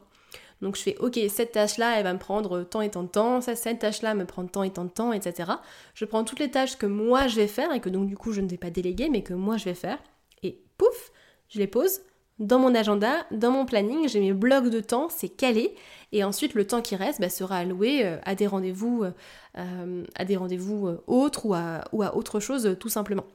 [0.63, 3.07] Donc je fais ok cette tâche là elle va me prendre tant et tant de
[3.07, 5.51] temps, ça, cette tâche là me prend tant et tant de temps, etc.
[5.93, 8.31] Je prends toutes les tâches que moi je vais faire et que donc du coup
[8.31, 9.99] je ne vais pas déléguer mais que moi je vais faire
[10.41, 11.11] et pouf
[11.49, 12.01] je les pose
[12.39, 15.73] dans mon agenda, dans mon planning, j'ai mes blocs de temps, c'est calé,
[16.11, 19.11] et ensuite le temps qui reste bah, sera alloué euh, à des rendez-vous, euh,
[19.57, 23.25] euh, à des rendez-vous autres ou à, autre chose tout simplement.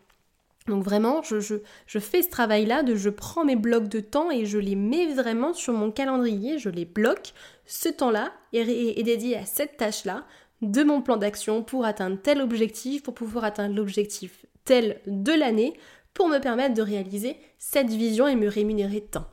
[0.67, 1.59] Donc vraiment, je,
[1.99, 5.55] fais ce travail-là de je prends mes blocs de temps et je les mets vraiment
[5.55, 7.33] sur mon calendrier, je les bloque.
[7.65, 10.27] Ce temps-là est dédié à cette tâche-là
[10.61, 15.75] de mon plan d'action pour atteindre tel objectif, pour pouvoir atteindre l'objectif tel de l'année
[16.14, 19.27] pour me permettre de réaliser cette vision et me rémunérer tant.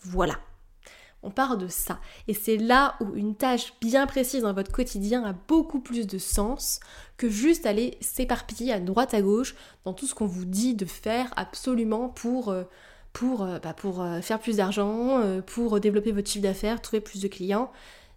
[0.00, 0.38] Voilà.
[1.24, 2.00] On part de ça.
[2.26, 6.18] Et c'est là où une tâche bien précise dans votre quotidien a beaucoup plus de
[6.18, 6.80] sens
[7.16, 10.84] que juste aller s'éparpiller à droite à gauche dans tout ce qu'on vous dit de
[10.84, 12.64] faire absolument pour, euh,
[13.12, 17.22] pour, euh, bah, pour euh, faire plus d'argent, pour développer votre chiffre d'affaires, trouver plus
[17.22, 17.70] de clients.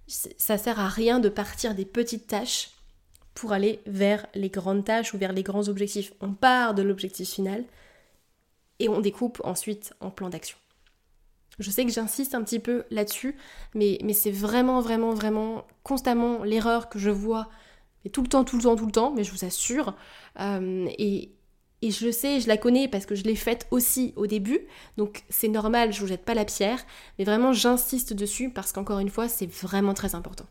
[0.08, 2.71] Ça sert à rien de partir des petites tâches
[3.36, 6.13] pour aller vers les grandes tâches ou vers les grands objectifs.
[6.21, 7.63] On part de l'objectif final
[8.80, 10.58] et on découpe ensuite en plan d'action.
[11.60, 13.38] Je sais que j'insiste un petit peu là-dessus,
[13.74, 17.50] mais, mais c'est vraiment, vraiment, vraiment constamment l'erreur que je vois,
[18.04, 19.95] et tout le temps, tout le temps, tout le temps, mais je vous assure.
[20.39, 21.32] Euh, et,
[21.82, 24.60] et je le sais, je la connais parce que je l'ai faite aussi au début,
[24.98, 26.84] donc c'est normal, je vous jette pas la pierre,
[27.17, 30.45] mais vraiment j'insiste dessus parce qu'encore une fois, c'est vraiment très important.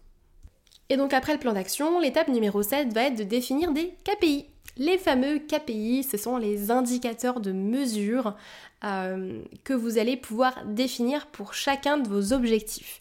[0.91, 4.47] Et donc après le plan d'action, l'étape numéro 7 va être de définir des KPI.
[4.77, 8.37] Les fameux KPI, ce sont les indicateurs de mesure
[8.83, 13.01] euh, que vous allez pouvoir définir pour chacun de vos objectifs.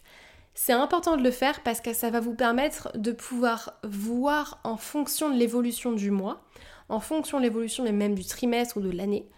[0.54, 4.76] C'est important de le faire parce que ça va vous permettre de pouvoir voir en
[4.76, 6.44] fonction de l'évolution du mois,
[6.88, 9.28] en fonction de l'évolution même du trimestre ou de l'année,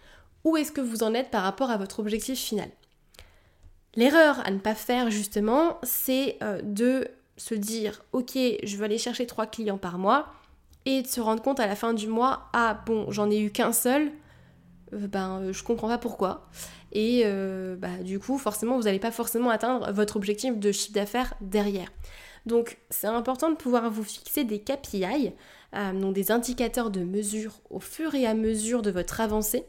[0.43, 2.69] où est-ce que vous en êtes par rapport à votre objectif final.
[3.95, 7.07] L'erreur à ne pas faire justement, c'est euh, de
[7.37, 10.33] se dire ok, je vais aller chercher trois clients par mois,
[10.87, 13.51] et de se rendre compte à la fin du mois, ah bon, j'en ai eu
[13.51, 14.09] qu'un seul,
[14.93, 16.47] euh, ben euh, je comprends pas pourquoi.
[16.93, 20.93] Et euh, bah, du coup, forcément, vous n'allez pas forcément atteindre votre objectif de chiffre
[20.93, 21.89] d'affaires derrière.
[22.45, 25.33] Donc c'est important de pouvoir vous fixer des KPI,
[25.95, 29.65] donc des indicateurs de mesure au fur et à mesure de votre avancée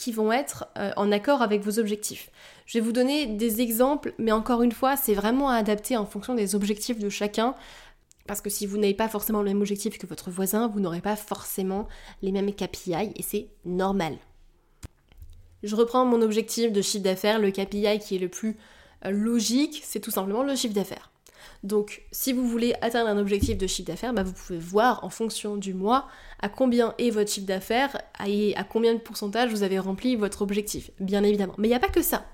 [0.00, 2.30] qui vont être en accord avec vos objectifs.
[2.64, 6.06] Je vais vous donner des exemples, mais encore une fois, c'est vraiment à adapter en
[6.06, 7.54] fonction des objectifs de chacun.
[8.26, 11.02] Parce que si vous n'avez pas forcément le même objectif que votre voisin, vous n'aurez
[11.02, 11.86] pas forcément
[12.22, 14.16] les mêmes KPI et c'est normal.
[15.62, 18.56] Je reprends mon objectif de chiffre d'affaires, le KPI qui est le plus
[19.04, 21.10] euh, logique, c'est tout simplement le chiffre d'affaires.
[21.62, 25.10] Donc si vous voulez atteindre un objectif de chiffre d'affaires, bah, vous pouvez voir en
[25.10, 26.06] fonction du mois
[26.40, 30.42] à combien est votre chiffre d'affaires et à combien de pourcentage vous avez rempli votre
[30.42, 31.54] objectif, bien évidemment.
[31.58, 32.26] Mais il n'y a pas que ça.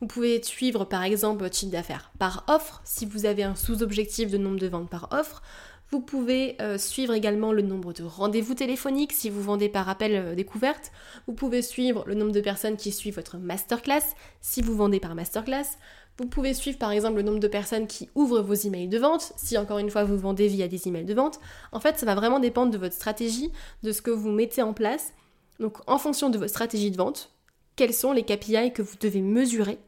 [0.00, 4.30] Vous pouvez suivre par exemple votre chiffre d'affaires par offre si vous avez un sous-objectif
[4.30, 5.42] de nombre de ventes par offre.
[5.90, 10.14] Vous pouvez euh, suivre également le nombre de rendez-vous téléphoniques si vous vendez par appel
[10.16, 10.90] euh, découverte.
[11.28, 14.02] Vous pouvez suivre le nombre de personnes qui suivent votre masterclass
[14.40, 15.78] si vous vendez par masterclass.
[16.18, 19.32] Vous pouvez suivre par exemple le nombre de personnes qui ouvrent vos emails de vente
[19.36, 21.40] si encore une fois vous vendez via des emails de vente.
[21.72, 23.50] En fait, ça va vraiment dépendre de votre stratégie,
[23.82, 25.12] de ce que vous mettez en place.
[25.58, 27.30] Donc en fonction de votre stratégie de vente,
[27.74, 29.78] quels sont les KPI que vous devez mesurer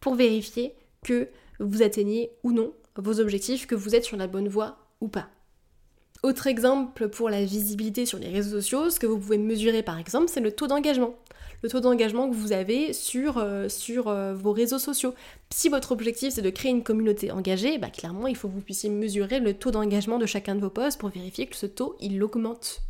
[0.00, 1.28] pour vérifier que
[1.60, 5.28] vous atteignez ou non vos objectifs, que vous êtes sur la bonne voie ou pas.
[6.22, 9.98] Autre exemple pour la visibilité sur les réseaux sociaux, ce que vous pouvez mesurer par
[9.98, 11.14] exemple, c'est le taux d'engagement.
[11.64, 15.14] Le taux d'engagement que vous avez sur, euh, sur euh, vos réseaux sociaux.
[15.48, 18.60] Si votre objectif c'est de créer une communauté engagée, bah, clairement il faut que vous
[18.60, 21.96] puissiez mesurer le taux d'engagement de chacun de vos posts pour vérifier que ce taux
[22.00, 22.82] il augmente.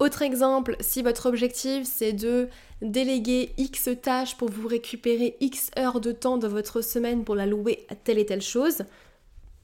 [0.00, 2.48] Autre exemple, si votre objectif c'est de
[2.80, 7.46] déléguer X tâches pour vous récupérer X heures de temps de votre semaine pour la
[7.46, 8.82] louer à telle et telle chose,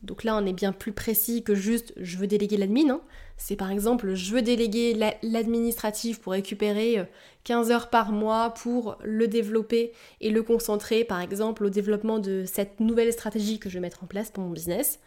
[0.02, 3.00] donc là on est bien plus précis que juste je veux déléguer l'admin, hein.
[3.38, 7.08] C'est par exemple je veux déléguer l'administratif pour récupérer
[7.44, 12.18] 15 euh, heures par mois pour le développer et le concentrer par exemple au développement
[12.18, 15.00] de cette nouvelle stratégie que je vais mettre en place pour mon business.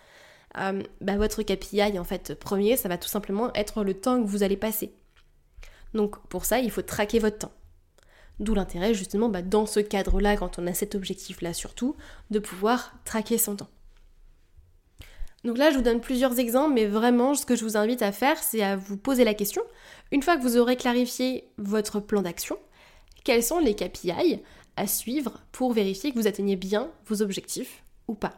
[0.58, 4.28] Euh, bah, votre KPI en fait premier ça va tout simplement être le temps que
[4.28, 4.94] vous allez passer.
[5.94, 7.52] Donc pour ça, il faut traquer votre temps.
[8.40, 11.96] D'où l'intérêt justement bah, dans ce cadre-là, quand on a cet objectif-là surtout,
[12.30, 13.70] de pouvoir traquer son temps.
[15.44, 18.12] Donc là, je vous donne plusieurs exemples, mais vraiment, ce que je vous invite à
[18.12, 19.64] faire, c'est à vous poser la question,
[20.12, 22.58] une fois que vous aurez clarifié votre plan d'action,
[23.24, 24.40] quels sont les KPI
[24.78, 28.34] à suivre pour vérifier que vous atteignez bien vos objectifs ou pas?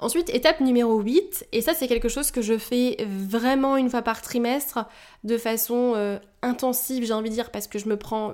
[0.00, 4.00] Ensuite, étape numéro 8, et ça c'est quelque chose que je fais vraiment une fois
[4.00, 4.86] par trimestre
[5.24, 8.32] de façon euh, intensive, j'ai envie de dire, parce que je me prends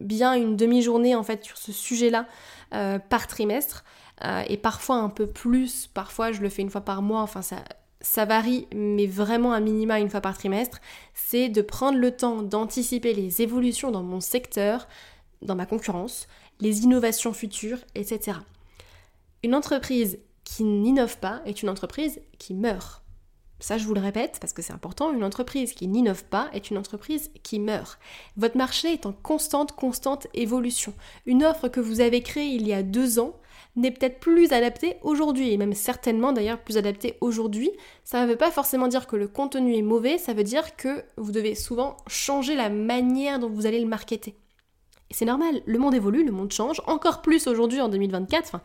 [0.00, 2.26] bien une demi-journée en fait sur ce sujet-là
[2.74, 3.84] euh, par trimestre,
[4.24, 7.42] euh, et parfois un peu plus, parfois je le fais une fois par mois, enfin
[7.42, 7.62] ça,
[8.00, 10.80] ça varie, mais vraiment un minima une fois par trimestre,
[11.14, 14.88] c'est de prendre le temps d'anticiper les évolutions dans mon secteur,
[15.42, 16.28] dans ma concurrence,
[16.60, 18.38] les innovations futures, etc.
[19.42, 23.02] Une entreprise qui n'innove pas est une entreprise qui meurt.
[23.58, 26.70] Ça, je vous le répète parce que c'est important, une entreprise qui n'innove pas est
[26.70, 27.98] une entreprise qui meurt.
[28.36, 30.92] Votre marché est en constante, constante évolution.
[31.24, 33.34] Une offre que vous avez créée il y a deux ans
[33.76, 37.70] n'est peut-être plus adapté aujourd'hui, et même certainement d'ailleurs plus adapté aujourd'hui.
[38.04, 41.04] Ça ne veut pas forcément dire que le contenu est mauvais, ça veut dire que
[41.16, 44.34] vous devez souvent changer la manière dont vous allez le marketer.
[45.10, 48.56] Et c'est normal, le monde évolue, le monde change, encore plus aujourd'hui en 2024,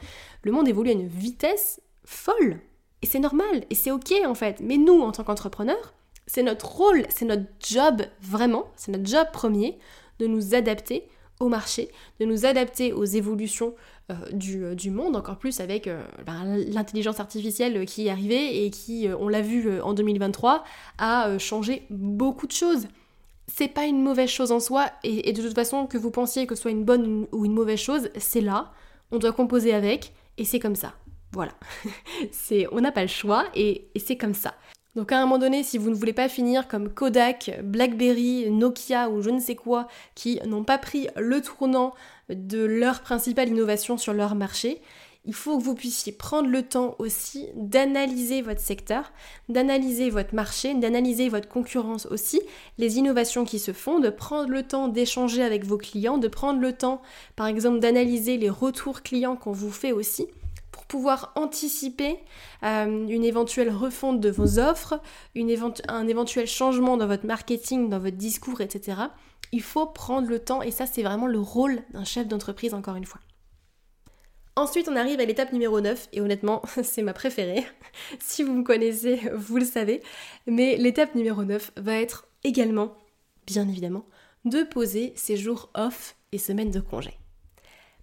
[0.43, 2.59] le monde évolue à une vitesse folle.
[3.01, 4.59] Et c'est normal, et c'est ok en fait.
[4.59, 5.93] Mais nous, en tant qu'entrepreneurs,
[6.25, 9.77] c'est notre rôle, c'est notre job vraiment, c'est notre job premier
[10.19, 11.07] de nous adapter
[11.41, 13.73] au marché, de nous adapter aux évolutions
[14.11, 18.69] euh, euh, du, monde, encore plus avec euh, ben, l'intelligence artificielle qui est arrivée et
[18.69, 20.63] qui, on l'a vu en 2023,
[20.97, 22.87] a changé beaucoup de choses.
[23.47, 26.55] C'est pas une mauvaise chose en soi, et, de toute façon, que vous pensiez que
[26.55, 28.71] ce soit une bonne ou une mauvaise chose, c'est là,
[29.11, 30.93] on doit composer avec, et c'est comme ça.
[31.33, 31.51] Voilà.
[32.31, 34.53] c'est, on n'a pas le choix, et c'est comme ça.
[34.95, 39.09] Donc à un moment donné, si vous ne voulez pas finir comme Kodak, BlackBerry, Nokia
[39.09, 41.93] ou je ne sais quoi, qui n'ont pas pris le tournant
[42.29, 44.81] de leur principale innovation sur leur marché,
[45.23, 49.11] il faut que vous puissiez prendre le temps aussi d'analyser votre secteur,
[49.49, 52.41] d'analyser votre marché, d'analyser votre concurrence aussi,
[52.79, 56.59] les innovations qui se font, de prendre le temps d'échanger avec vos clients, de prendre
[56.59, 57.01] le temps
[57.35, 60.27] par exemple d'analyser les retours clients qu'on vous fait aussi
[60.91, 62.19] pouvoir anticiper
[62.63, 64.99] euh, une éventuelle refonte de vos offres,
[65.37, 69.03] un éventuel changement dans votre marketing, dans votre discours, etc.
[69.53, 72.97] Il faut prendre le temps et ça c'est vraiment le rôle d'un chef d'entreprise encore
[72.97, 73.21] une fois.
[74.57, 77.65] Ensuite, on arrive à l'étape numéro 9, et honnêtement, c'est ma préférée.
[78.19, 80.03] si vous me connaissez, vous le savez.
[80.45, 82.97] Mais l'étape numéro 9 va être également,
[83.47, 84.05] bien évidemment,
[84.43, 87.17] de poser ses jours off et semaines de congé.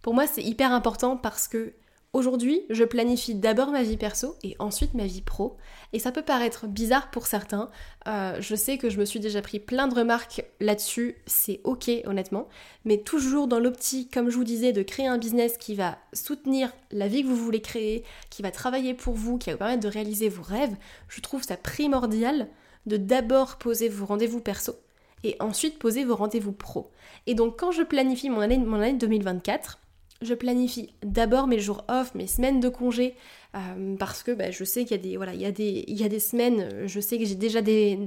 [0.00, 1.74] Pour moi, c'est hyper important parce que
[2.14, 5.58] Aujourd'hui, je planifie d'abord ma vie perso et ensuite ma vie pro.
[5.92, 7.70] Et ça peut paraître bizarre pour certains.
[8.06, 11.16] Euh, je sais que je me suis déjà pris plein de remarques là-dessus.
[11.26, 12.48] C'est ok, honnêtement.
[12.86, 16.72] Mais toujours dans l'optique, comme je vous disais, de créer un business qui va soutenir
[16.92, 19.82] la vie que vous voulez créer, qui va travailler pour vous, qui va vous permettre
[19.82, 20.76] de réaliser vos rêves,
[21.08, 22.48] je trouve ça primordial
[22.86, 24.76] de d'abord poser vos rendez-vous perso
[25.24, 26.90] et ensuite poser vos rendez-vous pro.
[27.26, 29.78] Et donc, quand je planifie mon année, mon année 2024,
[30.20, 33.14] je planifie d'abord mes jours off, mes semaines de congé,
[33.54, 36.20] euh, parce que bah, je sais qu'il y a des voilà, il y a des,
[36.20, 37.98] semaines, je sais que j'ai déjà des,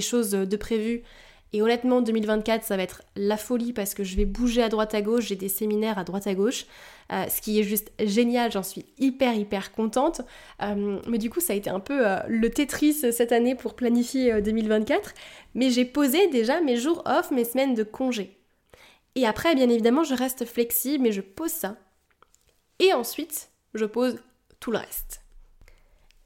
[0.00, 1.02] choses de prévues.
[1.54, 4.94] Et honnêtement, 2024, ça va être la folie parce que je vais bouger à droite
[4.94, 6.66] à gauche, j'ai des séminaires à droite à gauche,
[7.10, 10.20] euh, ce qui est juste génial, j'en suis hyper hyper contente.
[10.62, 14.42] Euh, mais du coup, ça a été un peu le Tetris cette année pour planifier
[14.42, 15.14] 2024.
[15.54, 18.37] Mais j'ai posé déjà mes jours off, mes semaines de congé.
[19.18, 21.74] Et après, bien évidemment, je reste flexible, mais je pose ça.
[22.78, 24.20] Et ensuite, je pose
[24.60, 25.22] tout le reste.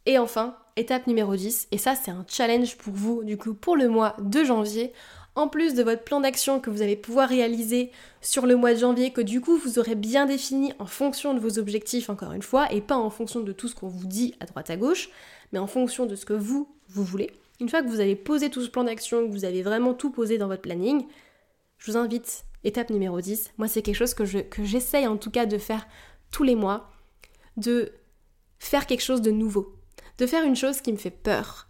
[0.04, 3.76] Et enfin, étape numéro 10, et ça c'est un challenge pour vous, du coup, pour
[3.76, 4.92] le mois de janvier,
[5.36, 8.80] en plus de votre plan d'action que vous allez pouvoir réaliser sur le mois de
[8.80, 12.42] janvier, que du coup vous aurez bien défini en fonction de vos objectifs, encore une
[12.42, 15.08] fois, et pas en fonction de tout ce qu'on vous dit à droite à gauche,
[15.52, 17.30] mais en fonction de ce que vous, vous voulez.
[17.58, 20.10] Une fois que vous avez posé tout ce plan d'action, que vous avez vraiment tout
[20.10, 21.06] posé dans votre planning,
[21.78, 25.46] je vous invite Étape numéro 10, moi c'est quelque chose que, j'essaye en tout cas
[25.46, 25.86] de faire
[26.30, 26.90] tous les mois,
[27.56, 27.92] de
[28.58, 29.74] faire quelque chose de nouveau,
[30.18, 31.68] de faire une chose qui me fait peur.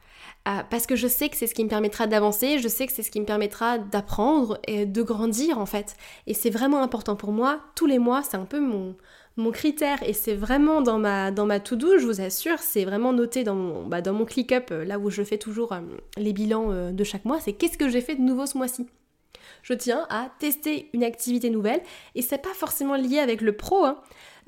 [0.48, 2.92] Euh, parce que je sais que c'est ce qui me permettra d'avancer, je sais que
[2.92, 5.96] c'est ce qui me permettra d'apprendre et de grandir en fait.
[6.26, 7.60] Et c'est vraiment important pour moi.
[7.76, 8.96] Tous les mois, c'est un peu mon,
[9.36, 13.12] mon critère et c'est vraiment dans ma, dans ma to-do, je vous assure, c'est vraiment
[13.12, 15.80] noté dans mon, bah, dans mon ClickUp, euh, là où je fais toujours euh,
[16.16, 18.86] les bilans de chaque mois, c'est qu'est-ce que j'ai fait de nouveau ce mois-ci?
[19.62, 21.80] Je tiens à tester une activité nouvelle
[22.14, 23.84] et c'est pas forcément lié avec le pro.
[23.84, 23.98] Hein.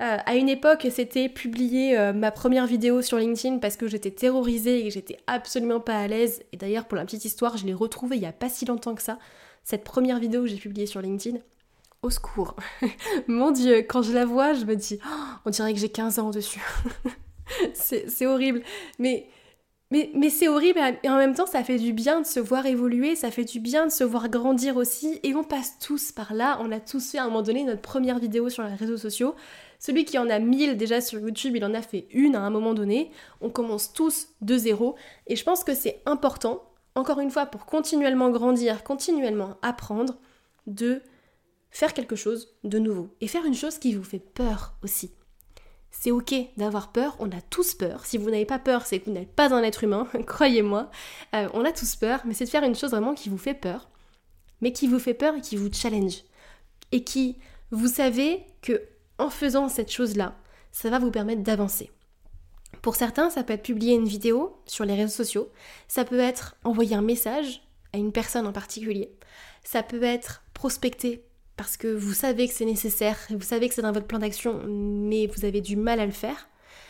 [0.01, 4.11] Euh, à une époque, c'était publier euh, ma première vidéo sur LinkedIn parce que j'étais
[4.11, 6.43] terrorisée et que j'étais absolument pas à l'aise.
[6.51, 8.93] Et d'ailleurs, pour la petite histoire, je l'ai retrouvée il y a pas si longtemps
[8.93, 9.17] que ça.
[9.63, 11.39] Cette première vidéo que j'ai publiée sur LinkedIn.
[12.01, 12.55] Au secours.
[13.27, 16.19] Mon dieu, quand je la vois, je me dis, oh, on dirait que j'ai 15
[16.19, 16.61] ans dessus.
[17.73, 18.61] c'est horrible.
[18.99, 19.27] Mais
[20.13, 23.15] mais, c'est horrible et en même temps ça fait du bien de se voir évoluer,
[23.15, 26.57] ça fait du bien de se voir grandir aussi et on passe tous par là,
[26.61, 29.35] on a tous fait à un moment donné notre première vidéo sur les réseaux sociaux.
[29.79, 32.49] Celui qui en a 1000 déjà sur YouTube, il en a fait une à un
[32.49, 33.11] moment donné.
[33.41, 34.95] On commence tous de zéro
[35.27, 36.63] et je pense que c'est important,
[36.95, 40.15] encore une fois, pour continuellement grandir, continuellement apprendre,
[40.65, 41.01] de
[41.69, 45.11] faire quelque chose de nouveau et faire une chose qui vous fait peur aussi.
[45.97, 48.05] C'est ok d'avoir peur, on a tous peur.
[48.05, 50.91] Si vous n'avez pas peur, c'est que vous n'êtes pas un être humain, croyez-moi.
[51.33, 53.53] Euh, on a tous peur, mais c'est de faire une chose vraiment qui vous fait
[53.53, 53.89] peur,
[54.61, 56.23] mais qui vous fait peur et qui vous challenge.
[56.91, 57.37] Et qui,
[57.71, 58.83] vous savez que
[59.17, 60.35] en faisant cette chose-là,
[60.71, 61.89] ça va vous permettre d'avancer.
[62.81, 65.49] Pour certains, ça peut être publier une vidéo sur les réseaux sociaux,
[65.87, 69.15] ça peut être envoyer un message à une personne en particulier,
[69.63, 71.24] ça peut être prospecter
[71.57, 74.61] parce que vous savez que c'est nécessaire, vous savez que c'est dans votre plan d'action,
[74.67, 76.49] mais vous avez du mal à le faire,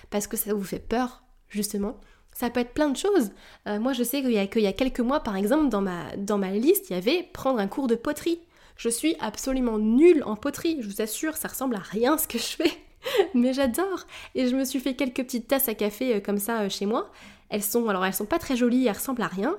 [0.10, 2.00] parce que ça vous fait peur, justement.
[2.32, 3.32] Ça peut être plein de choses.
[3.68, 6.38] Euh, moi, je sais qu'il y, y a quelques mois, par exemple, dans ma, dans
[6.38, 8.40] liste, il y avait prendre un cours de poterie.
[8.76, 12.38] Je suis absolument nulle en poterie, je vous assure, ça ressemble à rien ce que
[12.38, 12.72] je fais.
[13.34, 16.62] Mais j'adore Et je me suis fait quelques petites tasses à café euh, comme ça
[16.62, 17.12] euh, chez moi.
[17.50, 19.56] Elles sont, alors elles sont pas très jolies, elles ressemblent à rien,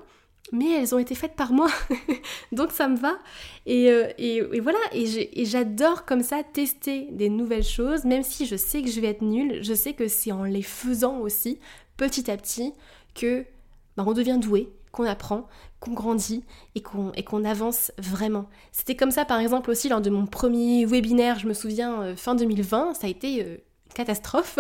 [0.52, 1.68] mais elles ont été faites par moi,
[2.52, 3.18] donc ça me va.
[3.66, 4.10] Et, euh,
[4.62, 9.00] voilà, et j'adore comme ça tester des nouvelles choses, même si je sais que je
[9.00, 11.58] vais être nulle, je sais que c'est en les faisant aussi,
[11.96, 12.72] petit à petit,
[13.14, 13.44] que
[13.96, 15.48] bah, on devient doué, qu'on apprend,
[15.80, 16.44] qu'on grandit
[16.74, 18.48] et qu'on et qu'on avance vraiment.
[18.72, 22.16] C'était comme ça par exemple aussi lors de mon premier webinaire, je me souviens euh,
[22.16, 23.56] fin 2020, ça a été euh,
[23.94, 24.58] catastrophe.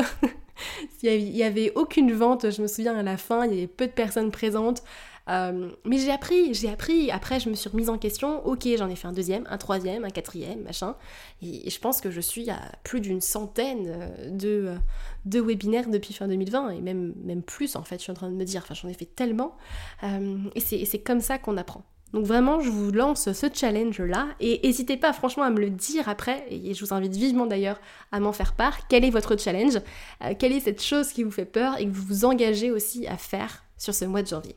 [1.02, 3.86] il n'y avait aucune vente, je me souviens à la fin, il y avait peu
[3.86, 4.82] de personnes présentes.
[5.28, 7.10] Euh, mais j'ai appris, j'ai appris.
[7.10, 8.44] Après, je me suis remise en question.
[8.46, 10.96] Ok, j'en ai fait un deuxième, un troisième, un quatrième, machin.
[11.42, 14.76] Et, je pense que je suis à plus d'une centaine euh, de, euh,
[15.24, 17.96] de webinaires depuis fin 2020 et même, même plus en fait.
[17.96, 18.62] Je suis en train de me dire.
[18.64, 19.56] Enfin, j'en ai fait tellement.
[20.02, 21.84] et c'est comme ça qu'on apprend.
[22.12, 26.08] Donc vraiment, je vous lance ce challenge-là et n'hésitez pas franchement à me le dire
[26.08, 27.80] après, et je vous invite vivement d'ailleurs
[28.12, 29.80] à m'en faire part, quel est votre challenge,
[30.38, 33.16] quelle est cette chose qui vous fait peur et que vous vous engagez aussi à
[33.16, 34.56] faire sur ce mois de janvier?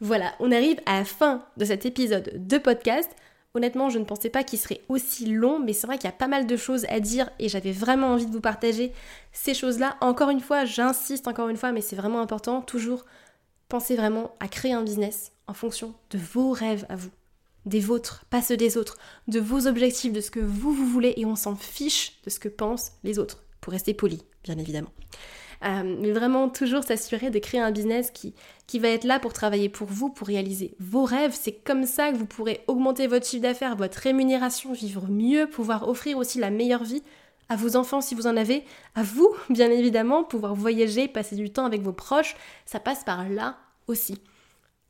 [0.00, 3.10] Voilà, on arrive à la fin de cet épisode de podcast.
[3.54, 6.16] Honnêtement, je ne pensais pas qu'il serait aussi long, mais c'est vrai qu'il y a
[6.16, 8.92] pas mal de choses à dire et j'avais vraiment envie de vous partager
[9.32, 9.96] ces choses-là.
[10.02, 12.60] Encore une fois, j'insiste encore une fois, mais c'est vraiment important.
[12.60, 13.06] Toujours
[13.68, 17.10] pensez vraiment à créer un business en fonction de vos rêves à vous,
[17.64, 21.14] des vôtres, pas ceux des autres, de vos objectifs, de ce que vous, vous voulez
[21.16, 24.92] et on s'en fiche de ce que pensent les autres, pour rester poli, bien évidemment.
[25.64, 28.34] Euh, mais vraiment toujours s'assurer de créer un business qui,
[28.66, 31.34] qui va être là pour travailler pour vous, pour réaliser vos rêves.
[31.34, 35.88] C'est comme ça que vous pourrez augmenter votre chiffre d'affaires, votre rémunération, vivre mieux, pouvoir
[35.88, 37.02] offrir aussi la meilleure vie
[37.48, 41.50] à vos enfants si vous en avez, à vous bien évidemment, pouvoir voyager, passer du
[41.50, 44.20] temps avec vos proches, ça passe par là aussi.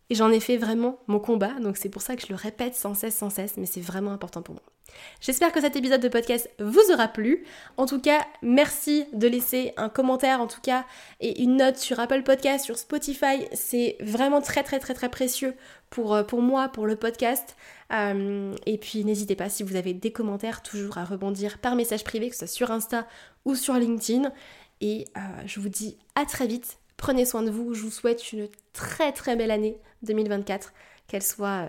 [0.08, 2.76] Et j'en ai fait vraiment mon combat, donc c'est pour ça que je le répète
[2.76, 4.75] sans cesse, sans cesse, mais c'est vraiment important pour moi.
[5.20, 7.44] J'espère que cet épisode de podcast vous aura plu.
[7.76, 10.84] En tout cas, merci de laisser un commentaire, en tout cas,
[11.20, 13.46] et une note sur Apple Podcast, sur Spotify.
[13.52, 15.54] C'est vraiment très très très très précieux
[15.90, 17.56] pour, euh, moi, pour le podcast.
[17.92, 22.04] Euh, et puis n'hésitez pas, si vous avez des commentaires, toujours à rebondir par message
[22.04, 23.06] privé, que ce soit sur Insta
[23.44, 24.32] ou sur LinkedIn.
[24.80, 26.78] Et euh, je vous dis à très vite.
[26.96, 27.74] Prenez soin de vous.
[27.74, 30.72] Je vous souhaite une très très belle année 2024,
[31.08, 31.66] qu'elle soit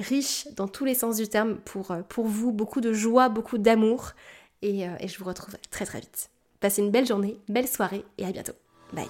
[0.00, 3.58] riche dans tous les sens du terme pour, euh, pour vous, beaucoup de joie, beaucoup
[3.58, 4.12] d'amour,
[4.62, 6.30] et, euh, et je vous retrouve très très vite.
[6.60, 8.54] Passez une belle journée, belle soirée, et à bientôt.
[8.92, 9.08] Bye